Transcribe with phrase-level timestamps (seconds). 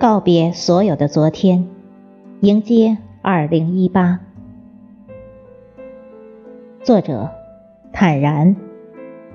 [0.00, 1.68] 告别所有的昨天，
[2.40, 4.18] 迎接二零一八。
[6.82, 7.28] 作者：
[7.92, 8.56] 坦然，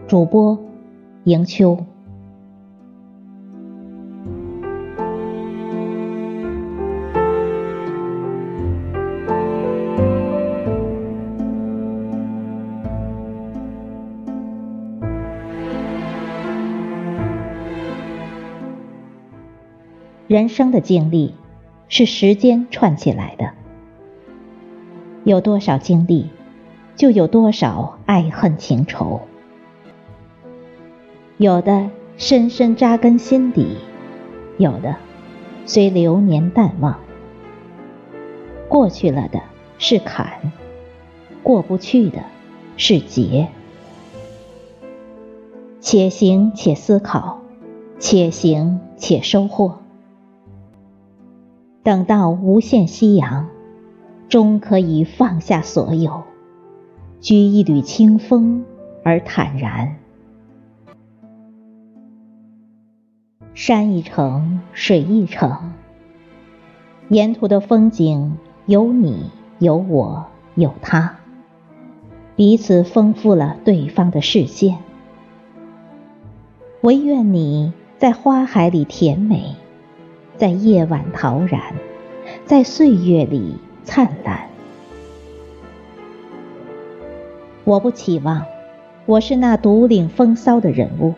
[0.07, 0.57] 主播：
[1.25, 1.77] 迎秋。
[20.27, 21.35] 人生的经历
[21.87, 23.51] 是时间串起来的，
[25.23, 26.29] 有多少经历，
[26.95, 29.21] 就有多少爱恨情仇。
[31.37, 33.77] 有的深深扎根心底，
[34.57, 34.95] 有的
[35.67, 36.99] 随流年淡忘。
[38.67, 39.39] 过去了的
[39.77, 40.51] 是坎，
[41.43, 42.23] 过不去的
[42.77, 43.49] 是劫。
[45.81, 47.41] 且行且思考，
[47.99, 49.84] 且行且收获。
[51.85, 53.47] 等到无限夕阳，
[54.27, 56.23] 终可以放下所有，
[57.21, 58.65] 掬一缕清风
[59.03, 59.97] 而坦然。
[63.53, 65.73] 山一程，水一程，
[67.09, 68.35] 沿途的风景
[68.65, 69.29] 有你
[69.59, 70.25] 有我
[70.55, 71.17] 有他，
[72.35, 74.79] 彼此丰富了对方的视线。
[76.81, 79.55] 唯愿你在花海里甜美。
[80.37, 81.61] 在夜晚陶然，
[82.45, 83.55] 在岁月里
[83.85, 84.49] 灿烂。
[87.63, 88.45] 我不期望
[89.05, 91.13] 我是那独领风骚的人物，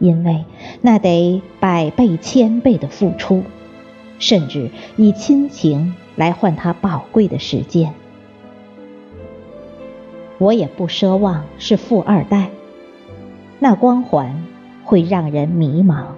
[0.00, 0.44] 因为
[0.82, 3.44] 那得百倍千倍的付出，
[4.18, 7.94] 甚至以亲情来换他宝贵的时间。
[10.38, 12.50] 我也不奢望是富二代，
[13.60, 14.44] 那光环
[14.84, 16.17] 会让人迷茫。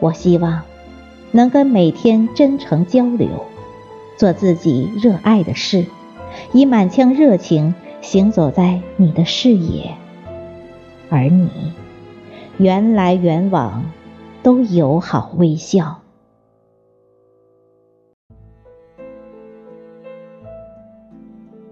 [0.00, 0.62] 我希望
[1.32, 3.28] 能跟每天真诚交流，
[4.16, 5.86] 做自己热爱的事，
[6.52, 9.96] 以满腔热情行走在你的视野，
[11.10, 11.50] 而你
[12.58, 13.84] 缘来缘往
[14.42, 15.98] 都友好微笑。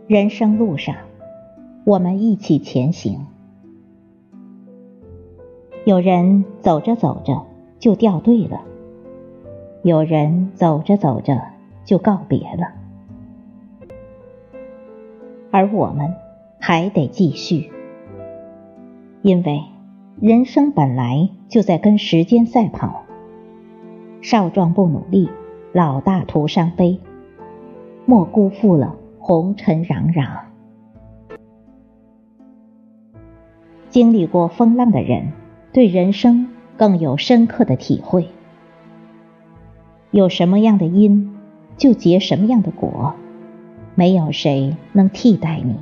[0.08, 0.96] 人生路上，
[1.84, 3.26] 我们一起前行。
[5.84, 7.55] 有人走着走着。
[7.78, 8.62] 就掉队了，
[9.82, 11.42] 有人走着走着
[11.84, 12.72] 就告别了，
[15.50, 16.14] 而我们
[16.58, 17.70] 还得继续，
[19.22, 19.62] 因为
[20.20, 23.02] 人生本来就在跟时间赛跑。
[24.22, 25.30] 少壮不努力，
[25.72, 26.98] 老大徒伤悲，
[28.06, 30.26] 莫辜负了红尘攘攘。
[33.88, 35.32] 经历过风浪的人，
[35.72, 36.48] 对人生。
[36.76, 38.28] 更有深刻的体会。
[40.10, 41.36] 有什么样的因，
[41.76, 43.14] 就结什么样的果，
[43.94, 45.76] 没有谁能替代你。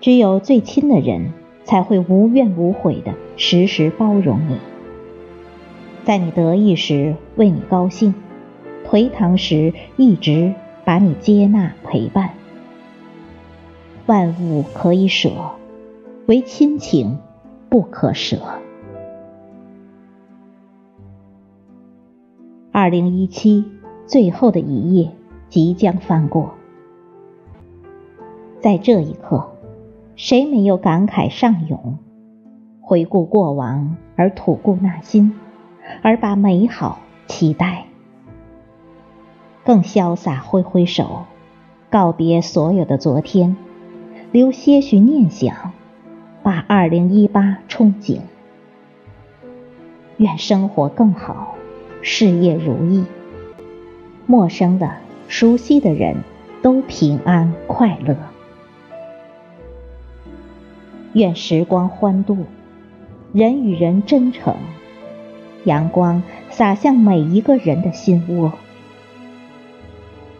[0.00, 1.32] 只有最亲的人，
[1.64, 4.58] 才会无怨无悔的时时包容你，
[6.04, 8.14] 在你得意时为你高兴，
[8.86, 10.52] 颓唐时一直
[10.84, 12.30] 把你接纳陪伴。
[14.06, 15.30] 万物可以舍，
[16.26, 17.18] 唯亲情
[17.70, 18.38] 不可舍。
[22.76, 23.64] 二零一七，
[24.04, 25.12] 最后的一页
[25.48, 26.54] 即将翻过，
[28.60, 29.52] 在这一刻，
[30.16, 31.98] 谁没有感慨上涌？
[32.80, 35.34] 回顾过往而吐故纳新，
[36.02, 36.98] 而把美好
[37.28, 37.84] 期待，
[39.64, 41.26] 更潇洒挥挥手，
[41.88, 43.56] 告别所有的昨天，
[44.32, 45.70] 留些许念想，
[46.42, 48.18] 把二零一八憧憬。
[50.16, 51.53] 愿生活更好。
[52.06, 53.02] 事业如意，
[54.26, 54.92] 陌生的、
[55.26, 56.16] 熟悉的人
[56.60, 58.14] 都平安快乐。
[61.14, 62.44] 愿时光欢度，
[63.32, 64.54] 人与人真诚，
[65.64, 68.52] 阳光洒向每一个人的心窝。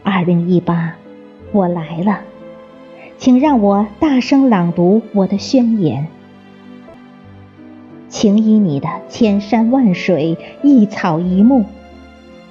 [0.02, 0.96] 二零一八，
[1.50, 2.20] 我来了，
[3.16, 6.08] 请让我大声朗读我的宣言。
[8.14, 11.64] 请以你的千山万水、一草一木，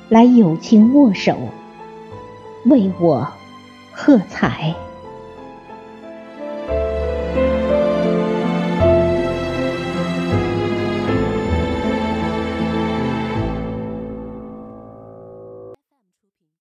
[0.10, 1.38] 来友情握手，
[2.66, 3.30] 为我
[3.94, 4.76] 喝彩。